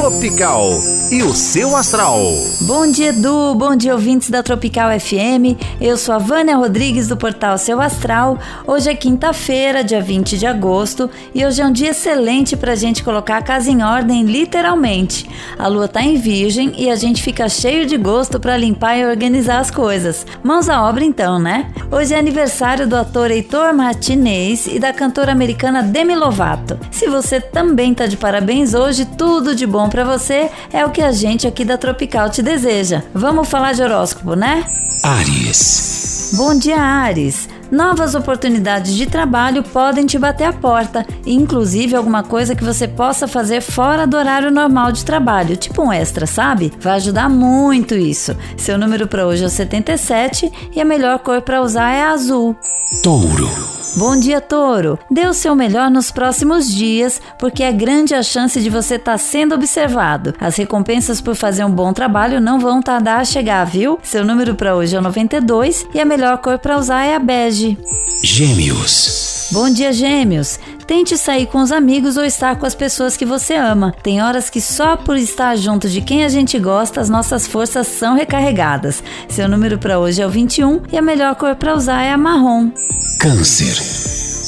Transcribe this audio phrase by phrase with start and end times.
[0.00, 0.80] Tropical
[1.10, 2.20] e o seu astral.
[2.62, 3.54] Bom dia, Edu.
[3.54, 5.60] Bom dia, ouvintes da Tropical FM.
[5.78, 8.38] Eu sou a Vânia Rodrigues do portal Seu Astral.
[8.66, 12.76] Hoje é quinta-feira, dia 20 de agosto, e hoje é um dia excelente para a
[12.76, 15.28] gente colocar a casa em ordem, literalmente.
[15.58, 19.04] A lua tá em Virgem e a gente fica cheio de gosto para limpar e
[19.04, 20.24] organizar as coisas.
[20.42, 21.72] Mãos à obra, então, né?
[21.90, 26.78] Hoje é aniversário do ator Heitor Martinez e da cantora americana Demi Lovato.
[26.90, 31.02] Se você também tá de parabéns hoje, tudo de bom para você é o que
[31.02, 33.02] a gente aqui da Tropical te deseja.
[33.12, 34.64] Vamos falar de horóscopo, né?
[35.02, 36.32] Ares.
[36.36, 37.48] Bom dia, Ares.
[37.70, 43.28] Novas oportunidades de trabalho podem te bater a porta, inclusive alguma coisa que você possa
[43.28, 46.72] fazer fora do horário normal de trabalho, tipo um extra, sabe?
[46.80, 48.36] Vai ajudar muito isso.
[48.56, 52.56] Seu número para hoje é 77 e a melhor cor para usar é azul.
[53.02, 53.79] Touro.
[53.96, 54.98] Bom dia, Touro.
[55.10, 59.12] Dê o seu melhor nos próximos dias, porque é grande a chance de você estar
[59.12, 60.32] tá sendo observado.
[60.40, 63.98] As recompensas por fazer um bom trabalho não vão tardar a chegar, viu?
[64.02, 67.18] Seu número para hoje é o 92 e a melhor cor para usar é a
[67.18, 67.76] bege.
[68.22, 69.48] Gêmeos.
[69.52, 70.60] Bom dia, Gêmeos.
[70.90, 73.94] Tente sair com os amigos ou estar com as pessoas que você ama.
[74.02, 77.86] Tem horas que só por estar junto de quem a gente gosta, as nossas forças
[77.86, 79.00] são recarregadas.
[79.28, 82.18] Seu número para hoje é o 21 e a melhor cor para usar é a
[82.18, 82.72] marrom.
[83.20, 83.76] Câncer.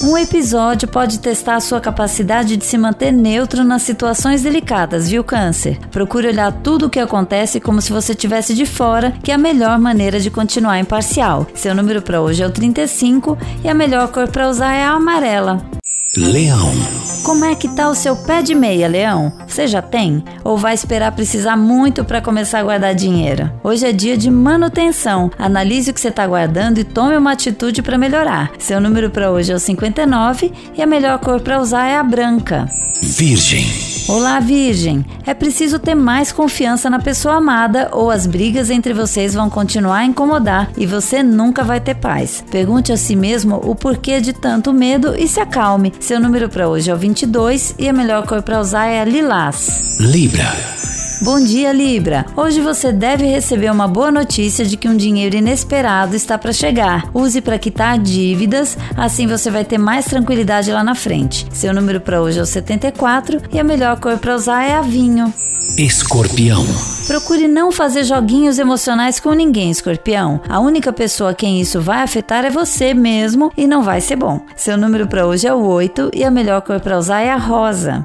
[0.03, 5.23] Um episódio pode testar a sua capacidade de se manter neutro nas situações delicadas, viu,
[5.23, 5.79] Câncer?
[5.93, 9.39] Procure olhar tudo o que acontece como se você estivesse de fora, que é a
[9.39, 11.47] melhor maneira de continuar imparcial.
[11.55, 14.91] Seu número para hoje é o 35 e a melhor cor para usar é a
[14.91, 15.81] amarela.
[16.15, 17.12] Leão.
[17.23, 19.33] Como é que tá o seu pé de meia, Leão?
[19.47, 20.25] Você já tem?
[20.43, 23.49] Ou vai esperar precisar muito para começar a guardar dinheiro?
[23.63, 25.31] Hoje é dia de manutenção.
[25.39, 28.51] Analise o que você está guardando e tome uma atitude para melhorar.
[28.59, 32.03] Seu número para hoje é o 59 e a melhor cor para usar é a
[32.03, 32.69] branca.
[33.01, 33.93] Virgem.
[34.09, 35.05] Olá, Virgem!
[35.25, 39.99] É preciso ter mais confiança na pessoa amada ou as brigas entre vocês vão continuar
[39.99, 42.45] a incomodar e você nunca vai ter paz.
[42.51, 45.93] Pergunte a si mesmo o porquê de tanto medo e se acalme.
[46.01, 49.05] Seu número para hoje é o 22 e a melhor cor para usar é a
[49.05, 49.85] lilás.
[49.99, 50.82] Libra.
[51.23, 52.27] Bom dia, Libra.
[52.37, 57.09] Hoje você deve receber uma boa notícia de que um dinheiro inesperado está para chegar.
[57.15, 61.47] Use para quitar dívidas, assim você vai ter mais tranquilidade lá na frente.
[61.53, 64.83] Seu número para hoje é o 74 e a melhor cor para usar é a
[64.83, 65.33] vinho.
[65.79, 66.67] Escorpião.
[67.07, 70.41] Procure não fazer joguinhos emocionais com ninguém, escorpião.
[70.49, 74.17] A única pessoa a quem isso vai afetar é você mesmo e não vai ser
[74.17, 74.41] bom.
[74.57, 77.39] Seu número para hoje é o 8 e a melhor cor para usar é a
[77.39, 78.05] rosa.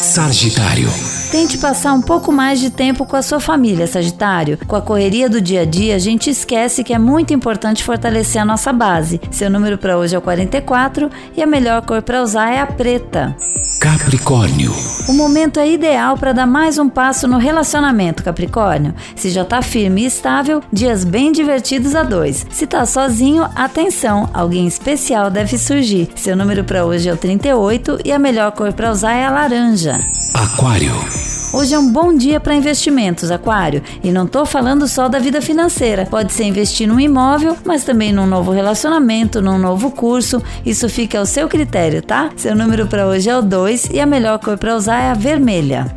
[0.00, 0.88] Sagitário.
[1.30, 4.58] Tente passar um pouco mais de tempo com a sua família, Sagitário.
[4.66, 8.40] Com a correria do dia a dia, a gente esquece que é muito importante fortalecer
[8.40, 9.20] a nossa base.
[9.30, 12.66] Seu número para hoje é o 44 e a melhor cor para usar é a
[12.66, 13.36] preta.
[13.78, 14.72] Capricórnio.
[15.06, 18.94] O momento é ideal para dar mais um passo no relacionamento, Capricórnio.
[19.14, 22.46] Se já está firme e estável, dias bem divertidos a dois.
[22.50, 26.08] Se está sozinho, atenção, alguém especial deve surgir.
[26.16, 29.30] Seu número para hoje é o 38 e a melhor cor para usar é a
[29.30, 30.00] laranja.
[30.34, 31.17] Aquário.
[31.58, 33.82] Hoje é um bom dia para investimentos, Aquário.
[34.04, 36.06] E não estou falando só da vida financeira.
[36.06, 40.40] Pode ser investir num imóvel, mas também num novo relacionamento, num novo curso.
[40.64, 42.30] Isso fica ao seu critério, tá?
[42.36, 45.14] Seu número para hoje é o 2 e a melhor cor para usar é a
[45.14, 45.92] vermelha.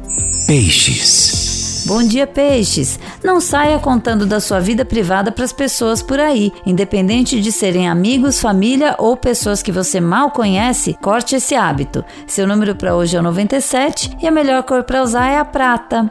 [0.47, 1.50] Peixes.
[1.91, 2.97] Bom dia, peixes!
[3.21, 6.49] Não saia contando da sua vida privada para as pessoas por aí.
[6.65, 12.01] Independente de serem amigos, família ou pessoas que você mal conhece, corte esse hábito.
[12.25, 15.43] Seu número para hoje é o 97 e a melhor cor para usar é a
[15.43, 16.09] prata.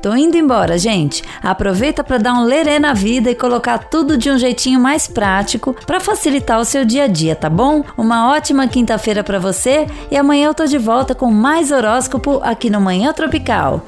[0.00, 1.22] Tô indo embora, gente.
[1.42, 5.74] Aproveita para dar um lerê na vida e colocar tudo de um jeitinho mais prático
[5.86, 7.84] para facilitar o seu dia a dia, tá bom?
[7.96, 12.68] Uma ótima quinta-feira para você e amanhã eu tô de volta com mais horóscopo aqui
[12.68, 13.84] no Manhã Tropical.